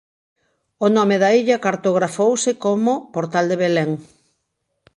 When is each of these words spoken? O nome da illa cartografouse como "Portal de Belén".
O 0.85 0.87
nome 0.97 1.15
da 1.23 1.29
illa 1.41 1.63
cartografouse 1.65 2.51
como 2.65 2.93
"Portal 3.15 3.45
de 3.51 3.59
Belén". 3.61 3.91